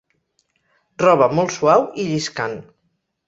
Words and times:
Roba 1.03 1.27
molt 1.41 1.53
suau 1.57 1.85
i 2.05 2.09
lliscant. 2.09 2.57